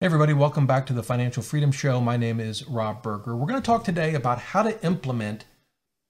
[0.00, 2.00] Hey everybody, welcome back to the Financial Freedom Show.
[2.00, 3.36] My name is Rob Berger.
[3.36, 5.44] We're going to talk today about how to implement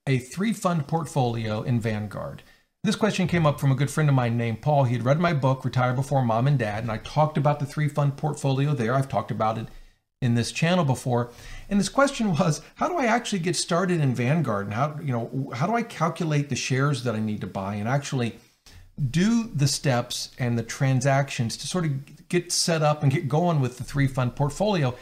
[0.07, 2.41] a three fund portfolio in Vanguard.
[2.85, 4.85] This question came up from a good friend of mine named Paul.
[4.85, 7.65] He had read my book, Retire Before Mom and Dad, and I talked about the
[7.65, 8.95] three fund portfolio there.
[8.95, 9.67] I've talked about it
[10.21, 11.29] in this channel before.
[11.69, 14.67] And this question was, how do I actually get started in Vanguard?
[14.67, 17.75] And how, you know, how do I calculate the shares that I need to buy
[17.75, 18.39] and actually
[19.09, 23.59] do the steps and the transactions to sort of get set up and get going
[23.59, 24.95] with the three fund portfolio.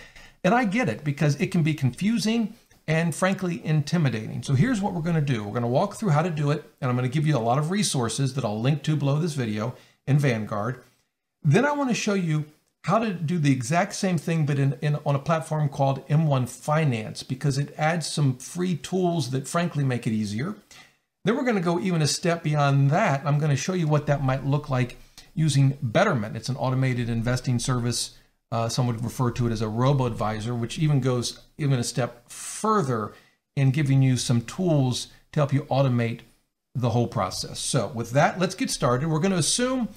[0.44, 2.56] And I get it because it can be confusing
[2.88, 4.42] and frankly intimidating.
[4.42, 5.44] So here's what we're going to do.
[5.44, 7.38] We're going to walk through how to do it, and I'm going to give you
[7.38, 9.76] a lot of resources that I'll link to below this video
[10.08, 10.82] in Vanguard.
[11.44, 12.46] Then I want to show you
[12.86, 16.50] how to do the exact same thing, but in, in on a platform called M1
[16.50, 20.56] Finance because it adds some free tools that frankly make it easier.
[21.30, 23.22] Then we're going to go even a step beyond that.
[23.24, 24.98] I'm going to show you what that might look like
[25.36, 26.36] using Betterment.
[26.36, 28.18] It's an automated investing service.
[28.52, 31.84] Uh, some would refer to it as a robo advisor, which even goes even a
[31.84, 33.14] step further
[33.56, 36.22] in giving you some tools to help you automate
[36.74, 37.60] the whole process.
[37.60, 39.08] So, with that, let's get started.
[39.08, 39.90] We're going to assume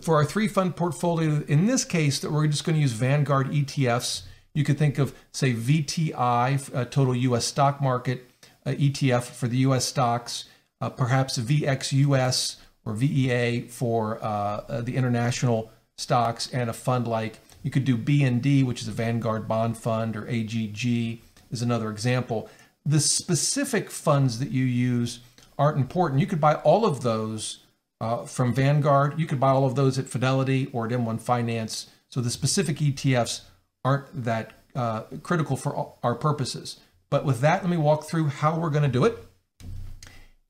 [0.00, 3.52] for our three fund portfolio, in this case, that we're just going to use Vanguard
[3.52, 4.22] ETFs.
[4.52, 8.28] You could think of, say, VTI, uh, total US stock market
[8.66, 10.46] uh, ETF for the US stocks
[10.82, 17.38] uh, perhaps VXUS or VEA for uh, uh, the international stocks, and a fund like
[17.62, 21.20] you could do BND, which is a Vanguard Bond Fund, or AGG
[21.52, 22.50] is another example.
[22.84, 25.20] The specific funds that you use
[25.56, 26.20] aren't important.
[26.20, 27.60] You could buy all of those
[28.00, 29.20] uh, from Vanguard.
[29.20, 31.88] You could buy all of those at Fidelity or at M1 Finance.
[32.08, 33.42] So the specific ETFs
[33.84, 36.80] aren't that uh, critical for our purposes.
[37.08, 39.28] But with that, let me walk through how we're going to do it.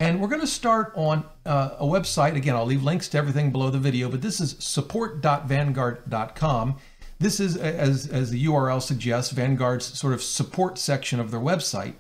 [0.03, 2.35] And we're going to start on uh, a website.
[2.35, 6.77] Again, I'll leave links to everything below the video, but this is support.vanguard.com.
[7.21, 11.95] This is, as, as the URL suggests, Vanguard's sort of support section of their website.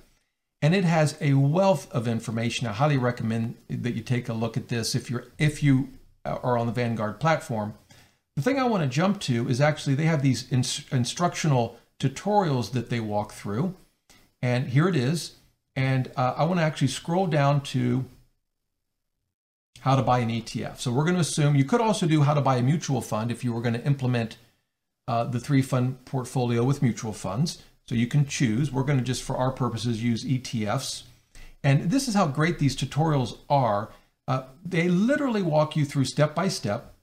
[0.61, 2.67] And it has a wealth of information.
[2.67, 5.91] I highly recommend that you take a look at this if you're if you
[6.25, 7.75] are on the Vanguard platform.
[8.35, 12.91] The thing I want to jump to is actually they have these instructional tutorials that
[12.91, 13.77] they walk through.
[14.43, 15.37] And here it is.
[15.75, 18.05] And uh, I want to actually scroll down to
[19.81, 20.79] how to buy an ETF.
[20.79, 23.31] So we're going to assume you could also do how to buy a mutual fund
[23.31, 24.37] if you were going to implement
[25.09, 27.63] uh, the three fund portfolio with mutual funds.
[27.87, 28.71] So you can choose.
[28.71, 31.03] We're going to just, for our purposes, use ETFs.
[31.65, 33.91] And this is how great these tutorials are.
[34.29, 36.95] Uh, they literally walk you through step by step.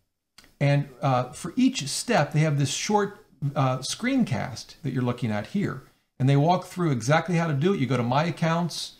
[0.61, 3.25] And uh, for each step, they have this short
[3.55, 5.83] uh, screencast that you're looking at here
[6.19, 7.79] and they walk through exactly how to do it.
[7.79, 8.93] You go to My Accounts,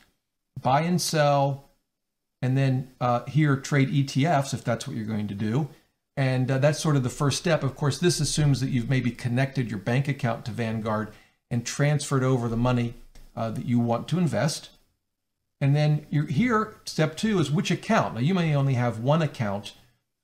[0.62, 1.70] buy and sell,
[2.42, 5.70] and then uh, here trade ETFs if that's what you're going to do.
[6.16, 7.64] And uh, that's sort of the first step.
[7.64, 11.12] Of course, this assumes that you've maybe connected your bank account to Vanguard
[11.50, 12.96] and transferred over the money
[13.36, 14.70] uh, that you want to invest.
[15.62, 18.16] And then you're here, step two is which account.
[18.16, 19.74] Now, you may only have one account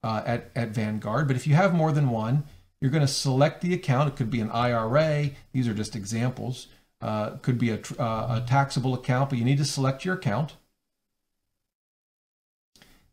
[0.03, 2.43] uh, at, at Vanguard, but if you have more than one,
[2.79, 4.09] you're going to select the account.
[4.09, 5.31] It could be an IRA.
[5.53, 6.67] These are just examples.
[7.01, 10.55] Uh, could be a, uh, a taxable account, but you need to select your account.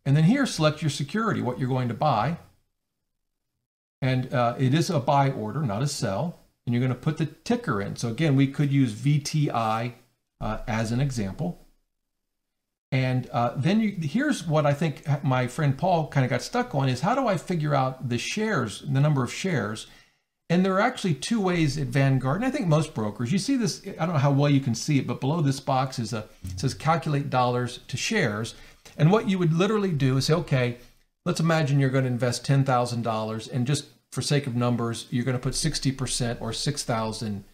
[0.05, 2.39] And then here, select your security, what you're going to buy.
[4.01, 6.41] And uh, it is a buy order, not a sell.
[6.67, 7.97] And you're going to put the ticker in.
[7.97, 9.95] So again, we could use VTI
[10.41, 11.67] uh, as an example.
[12.93, 16.75] And uh, then you, here's what I think my friend Paul kind of got stuck
[16.75, 19.87] on is how do I figure out the shares, the number of shares?
[20.53, 23.57] And there are actually two ways at Vanguard, and I think most brokers, you see
[23.57, 26.13] this, I don't know how well you can see it, but below this box is
[26.13, 26.27] a,
[26.57, 28.55] says calculate dollars to shares.
[28.99, 30.77] And what you would literally do is say, okay,
[31.25, 35.39] let's imagine you're going to invest $10,000 and just for sake of numbers, you're going
[35.39, 37.45] to put 60% or 6,000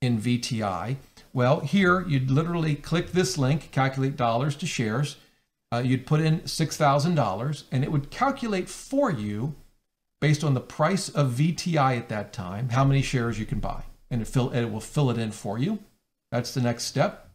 [0.00, 0.96] in VTI.
[1.34, 5.18] Well, here you'd literally click this link, calculate dollars to shares.
[5.70, 9.56] Uh, you'd put in $6,000 and it would calculate for you
[10.20, 13.82] based on the price of VTI at that time, how many shares you can buy.
[14.10, 15.78] And it, fill, it will fill it in for you.
[16.30, 17.30] That's the next step.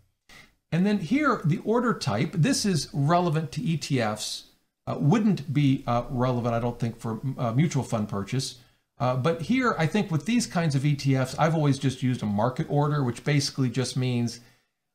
[0.72, 4.44] And then here, the order type, this is relevant to ETFs,
[4.88, 8.60] uh, wouldn't be uh, relevant, I don't think, for uh, mutual fund purchase.
[8.98, 12.26] Uh, but here, I think with these kinds of ETFs, I've always just used a
[12.26, 14.40] market order, which basically just means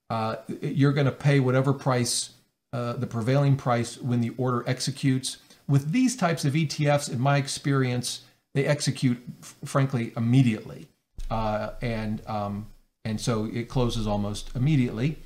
[0.09, 2.31] uh, you're going to pay whatever price,
[2.73, 5.38] uh, the prevailing price, when the order executes.
[5.70, 8.22] With these types of ETFs, in my experience,
[8.55, 9.19] they execute,
[9.64, 10.88] frankly, immediately.
[11.31, 12.67] Uh, and, um,
[13.05, 15.19] and so it closes almost immediately.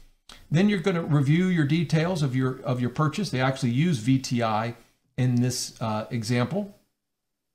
[0.50, 3.31] Then you're going to review your details of your, of your purchase.
[3.31, 4.75] They actually use VTI
[5.17, 6.76] in this uh, example.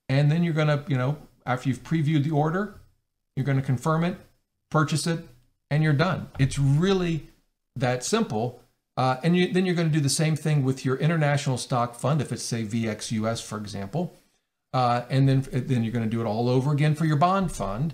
[0.07, 2.79] And then you're going to, you know, after you've previewed the order,
[3.35, 4.17] you're going to confirm it,
[4.71, 5.27] purchase it,
[5.69, 6.29] and you're done.
[6.39, 7.27] It's really
[7.75, 8.63] that simple.
[8.99, 11.95] Uh, and you, then you're going to do the same thing with your international stock
[11.95, 14.13] fund, if it's say VXUS, for example.
[14.73, 17.49] Uh, and then, then you're going to do it all over again for your bond
[17.49, 17.93] fund.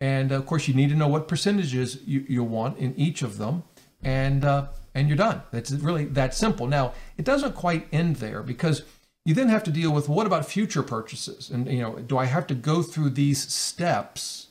[0.00, 3.38] And of course, you need to know what percentages you, you want in each of
[3.38, 3.64] them.
[4.04, 5.42] And, uh, and you're done.
[5.52, 6.68] It's really that simple.
[6.68, 8.84] Now, it doesn't quite end there because
[9.24, 11.50] you then have to deal with what about future purchases?
[11.50, 14.46] And, you know, do I have to go through these steps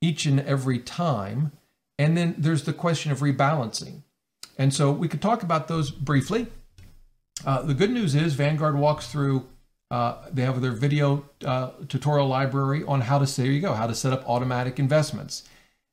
[0.00, 1.50] each and every time?
[1.98, 4.02] And then there's the question of rebalancing.
[4.58, 6.46] And so we could talk about those briefly.
[7.44, 9.46] Uh, the good news is Vanguard walks through,
[9.90, 13.86] uh, they have their video uh, tutorial library on how to, there you go, how
[13.86, 15.48] to set up automatic investments.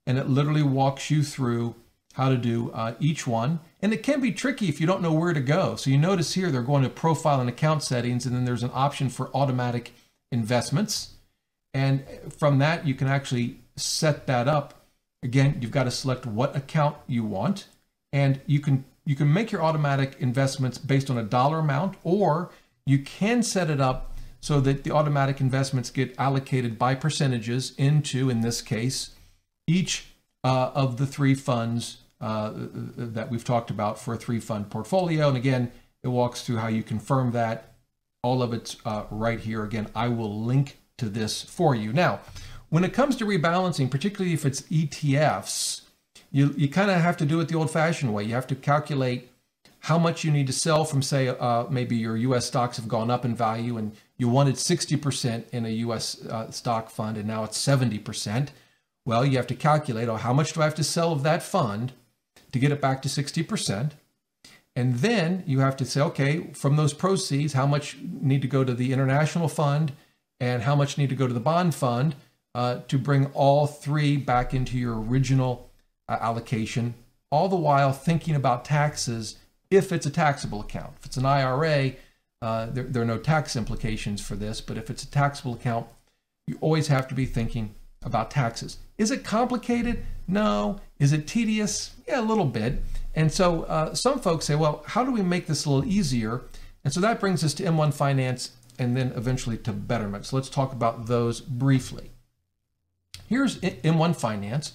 [0.07, 1.75] And it literally walks you through
[2.13, 3.59] how to do uh, each one.
[3.81, 5.75] And it can be tricky if you don't know where to go.
[5.75, 8.71] So you notice here, they're going to profile and account settings, and then there's an
[8.73, 9.93] option for automatic
[10.31, 11.13] investments.
[11.73, 12.05] And
[12.37, 14.85] from that, you can actually set that up.
[15.23, 17.67] Again, you've got to select what account you want
[18.13, 22.51] and you can you can make your automatic investments based on a dollar amount or
[22.85, 28.29] you can set it up so that the automatic investments get allocated by percentages into
[28.29, 29.15] in this case
[29.67, 30.05] each
[30.43, 35.27] uh, of the three funds uh, that we've talked about for a three fund portfolio.
[35.27, 35.71] And again
[36.03, 37.73] it walks through how you confirm that.
[38.21, 39.63] All of it's uh, right here.
[39.63, 41.91] Again i will link to this for you.
[41.91, 42.19] Now
[42.69, 45.81] when it comes to rebalancing particularly if it's etfs
[46.33, 48.23] you, you kind of have to do it the old fashioned way.
[48.23, 49.29] You have to calculate
[49.81, 53.11] how much you need to sell from, say, uh, maybe your US stocks have gone
[53.11, 57.43] up in value and you wanted 60% in a US uh, stock fund and now
[57.43, 58.49] it's 70%.
[59.05, 61.43] Well, you have to calculate oh, how much do I have to sell of that
[61.43, 61.93] fund
[62.51, 63.91] to get it back to 60%.
[64.75, 68.63] And then you have to say, okay, from those proceeds, how much need to go
[68.63, 69.91] to the international fund
[70.39, 72.15] and how much need to go to the bond fund
[72.55, 75.69] uh, to bring all three back into your original
[76.09, 76.95] allocation,
[77.31, 79.37] all the while thinking about taxes
[79.71, 80.93] if it's a taxable account.
[80.99, 81.93] If it's an IRA,
[82.41, 85.87] uh, there, there are no tax implications for this, but if it's a taxable account,
[86.47, 87.73] you always have to be thinking
[88.03, 88.77] about taxes.
[88.97, 90.03] Is it complicated?
[90.27, 90.79] No.
[90.99, 91.95] Is it tedious?
[92.07, 92.83] Yeah, a little bit.
[93.15, 96.41] And so uh, some folks say, well, how do we make this a little easier?
[96.83, 100.25] And so that brings us to M1 Finance and then eventually to Betterment.
[100.25, 102.11] So let's talk about those briefly.
[103.27, 104.73] Here's M1 Finance.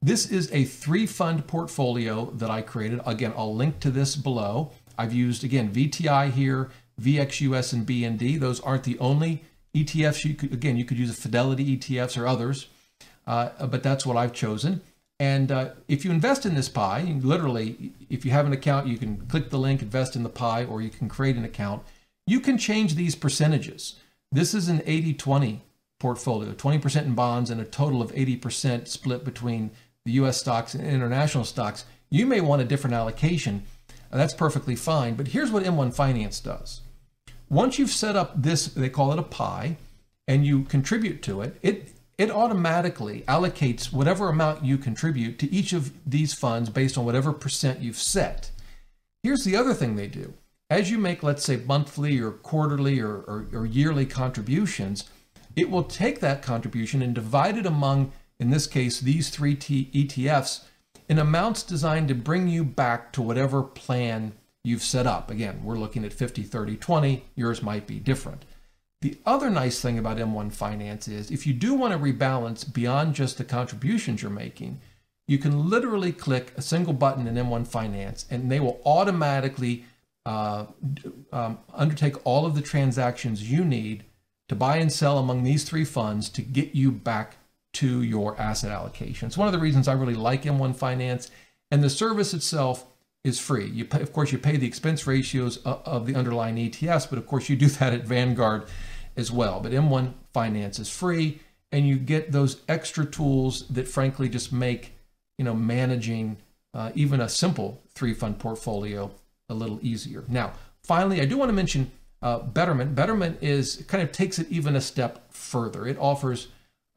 [0.00, 3.00] This is a three fund portfolio that I created.
[3.04, 4.70] Again, I'll link to this below.
[4.96, 8.38] I've used, again, VTI here, VXUS and BND.
[8.38, 10.24] Those aren't the only ETFs.
[10.24, 12.68] You could, again, you could use Fidelity ETFs or others,
[13.26, 14.82] uh, but that's what I've chosen.
[15.20, 18.98] And uh, if you invest in this pie, literally, if you have an account, you
[18.98, 21.82] can click the link, invest in the pie, or you can create an account.
[22.24, 23.96] You can change these percentages.
[24.30, 25.62] This is an 80 20
[25.98, 29.72] portfolio 20% in bonds and a total of 80% split between
[30.08, 33.62] the US stocks and international stocks, you may want a different allocation.
[34.10, 35.14] That's perfectly fine.
[35.14, 36.80] But here's what M1 Finance does.
[37.50, 39.76] Once you've set up this, they call it a pie,
[40.26, 45.72] and you contribute to it, it it automatically allocates whatever amount you contribute to each
[45.72, 48.50] of these funds based on whatever percent you've set.
[49.22, 50.34] Here's the other thing they do.
[50.68, 55.08] As you make, let's say, monthly or quarterly or, or, or yearly contributions,
[55.54, 59.90] it will take that contribution and divide it among in this case, these three T
[59.92, 60.64] ETFs,
[61.08, 65.30] in amounts designed to bring you back to whatever plan you've set up.
[65.30, 67.24] Again, we're looking at 50, 30, 20.
[67.34, 68.44] Yours might be different.
[69.00, 73.14] The other nice thing about M1 Finance is if you do want to rebalance beyond
[73.14, 74.80] just the contributions you're making,
[75.26, 79.84] you can literally click a single button in M1 Finance and they will automatically
[80.26, 80.66] uh,
[81.32, 84.04] um, undertake all of the transactions you need
[84.48, 87.36] to buy and sell among these three funds to get you back
[87.78, 89.28] to your asset allocation.
[89.28, 91.30] It's one of the reasons I really like M1 Finance.
[91.70, 92.84] And the service itself
[93.22, 93.68] is free.
[93.68, 97.26] You pay, of course, you pay the expense ratios of the underlying ETFs, but of
[97.26, 98.64] course, you do that at Vanguard
[99.16, 99.60] as well.
[99.60, 104.94] But M1 Finance is free, and you get those extra tools that, frankly, just make
[105.36, 106.38] you know managing
[106.74, 109.10] uh, even a simple three fund portfolio
[109.48, 110.24] a little easier.
[110.26, 111.92] Now, finally, I do want to mention
[112.22, 112.96] uh, Betterment.
[112.96, 115.86] Betterment is kind of takes it even a step further.
[115.86, 116.48] It offers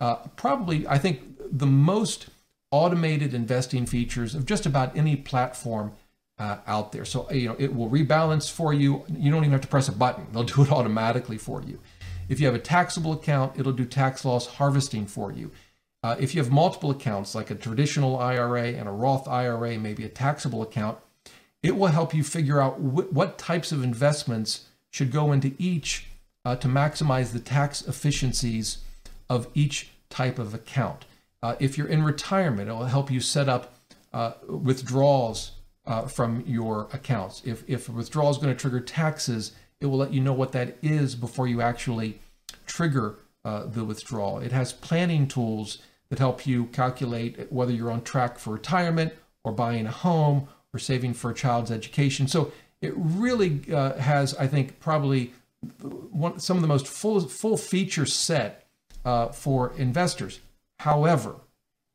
[0.01, 2.27] uh, probably, I think, the most
[2.71, 5.93] automated investing features of just about any platform
[6.39, 7.05] uh, out there.
[7.05, 9.05] So, you know, it will rebalance for you.
[9.07, 11.79] You don't even have to press a button, they'll do it automatically for you.
[12.27, 15.51] If you have a taxable account, it'll do tax loss harvesting for you.
[16.03, 20.03] Uh, if you have multiple accounts, like a traditional IRA and a Roth IRA, maybe
[20.03, 20.97] a taxable account,
[21.61, 26.07] it will help you figure out wh- what types of investments should go into each
[26.43, 28.79] uh, to maximize the tax efficiencies
[29.31, 31.05] of each type of account.
[31.41, 33.63] Uh, if you're in retirement, it will help you set up
[34.11, 35.53] uh, withdrawals
[35.85, 37.41] uh, from your accounts.
[37.45, 40.51] If, if a withdrawal is going to trigger taxes, it will let you know what
[40.51, 42.19] that is before you actually
[42.65, 44.39] trigger uh, the withdrawal.
[44.39, 45.77] It has planning tools
[46.09, 49.13] that help you calculate whether you're on track for retirement
[49.45, 52.27] or buying a home or saving for a child's education.
[52.27, 55.31] So it really uh, has, I think, probably
[56.11, 58.60] one, some of the most full, full feature set
[59.05, 60.39] uh, for investors.
[60.79, 61.35] However,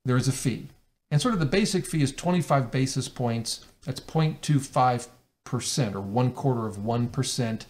[0.04, 0.68] there is a fee.
[1.10, 3.64] And sort of the basic fee is 25 basis points.
[3.84, 7.66] That's 0.25% or one quarter of 1%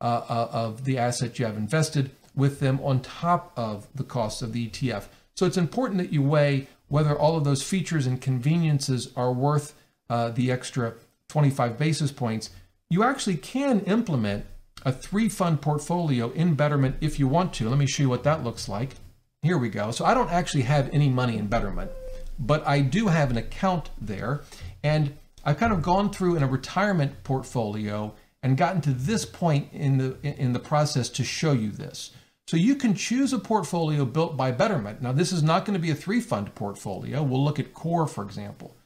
[0.00, 4.42] uh, uh, of the asset you have invested with them on top of the cost
[4.42, 5.04] of the ETF.
[5.34, 9.74] So it's important that you weigh whether all of those features and conveniences are worth
[10.10, 10.94] uh, the extra
[11.28, 12.50] 25 basis points.
[12.90, 14.44] You actually can implement
[14.84, 17.68] a three fund portfolio in Betterment if you want to.
[17.68, 18.96] Let me show you what that looks like.
[19.42, 19.90] Here we go.
[19.90, 21.90] So I don't actually have any money in Betterment,
[22.38, 24.42] but I do have an account there.
[24.82, 29.68] And I've kind of gone through in a retirement portfolio and gotten to this point
[29.72, 32.10] in the in the process to show you this.
[32.48, 35.00] So you can choose a portfolio built by Betterment.
[35.00, 37.22] Now this is not going to be a three fund portfolio.
[37.22, 38.76] We'll look at Core for example.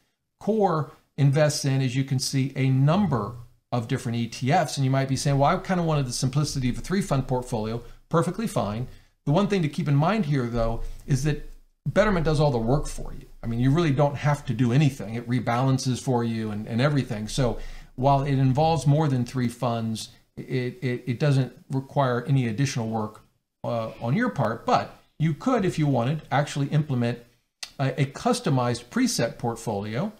[0.40, 3.36] Core invests in, as you can see, a number
[3.72, 4.76] of different ETFs.
[4.76, 7.02] And you might be saying, well, I kind of wanted the simplicity of a three
[7.02, 7.82] fund portfolio.
[8.08, 8.88] Perfectly fine.
[9.24, 11.50] The one thing to keep in mind here, though, is that
[11.86, 13.26] Betterment does all the work for you.
[13.42, 15.14] I mean, you really don't have to do anything.
[15.14, 17.28] It rebalances for you and, and everything.
[17.28, 17.58] So
[17.94, 23.22] while it involves more than three funds, it, it, it doesn't require any additional work
[23.64, 24.66] uh, on your part.
[24.66, 27.20] But you could, if you wanted, actually implement
[27.78, 30.12] a, a customized preset portfolio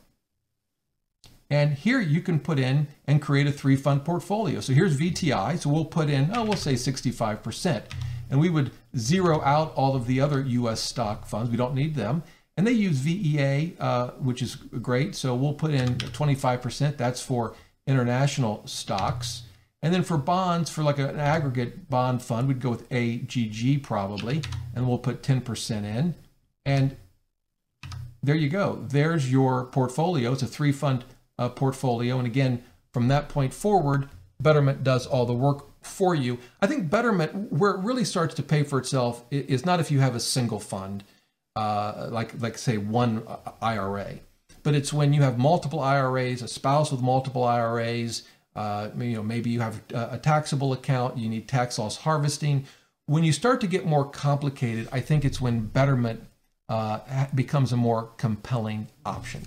[1.51, 4.61] and here you can put in and create a three fund portfolio.
[4.61, 5.59] So here's VTI.
[5.59, 7.83] So we'll put in, oh, we'll say 65%.
[8.29, 11.51] And we would zero out all of the other US stock funds.
[11.51, 12.25] We don't need them.
[12.57, 15.15] And they use VEA, uh, which is great.
[15.15, 16.97] So we'll put in 25%.
[16.97, 17.55] That's for
[17.87, 19.43] international stocks.
[19.83, 24.43] And then for bonds, for like an aggregate bond fund, we'd go with AGG probably.
[24.75, 26.15] And we'll put 10% in.
[26.65, 26.97] And
[28.23, 28.85] there you go.
[28.89, 30.33] There's your portfolio.
[30.33, 31.05] It's a three fund
[31.39, 32.19] uh, portfolio.
[32.19, 32.63] And again,
[32.93, 34.09] from that point forward,
[34.41, 36.39] Betterment does all the work for you.
[36.61, 40.01] I think Betterment, where it really starts to pay for itself, is not if you
[40.01, 41.05] have a single fund,
[41.55, 43.23] uh, like like say one
[43.63, 44.21] IRA,
[44.63, 48.23] but it's when you have multiple IRAs, a spouse with multiple IRAs.
[48.55, 52.65] Uh, you know, maybe you have a taxable account, you need tax loss harvesting.
[53.05, 56.25] When you start to get more complicated, I think it's when Betterment
[56.69, 59.47] uh, becomes a more compelling option.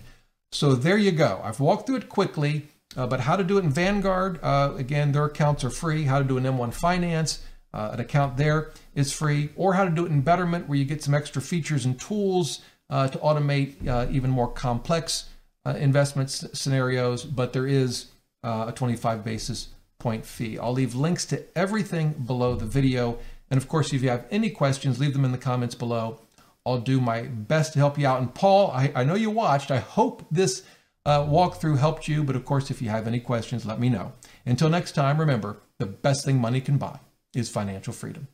[0.51, 1.41] So there you go.
[1.44, 5.12] I've walked through it quickly, uh, but how to do it in Vanguard, uh, again,
[5.12, 6.03] their accounts are free.
[6.03, 9.91] How to do an M1 Finance, uh, an account there is free, or how to
[9.91, 13.88] do it in Betterment, where you get some extra features and tools uh, to automate
[13.88, 15.29] uh, even more complex
[15.65, 18.08] uh, investment scenarios, but there is
[18.44, 19.68] a 25 basis
[20.00, 20.58] point fee.
[20.58, 23.20] I'll leave links to everything below the video.
[23.51, 26.22] And of course, if you have any questions, leave them in the comments below.
[26.66, 28.22] I'll do my best to help you out.
[28.22, 29.72] And Paul, I, I know you watched.
[29.72, 30.63] I hope this
[31.06, 32.24] uh, walkthrough helped you.
[32.24, 34.13] But of course, if you have any questions, let me know.
[34.46, 37.00] Until next time, remember the best thing money can buy
[37.34, 38.28] is financial freedom.